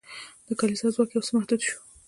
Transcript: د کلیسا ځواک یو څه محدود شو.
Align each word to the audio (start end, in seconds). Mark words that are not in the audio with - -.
د 0.47 0.49
کلیسا 0.59 0.87
ځواک 0.95 1.09
یو 1.13 1.25
څه 1.27 1.31
محدود 1.37 1.61
شو. 1.67 1.77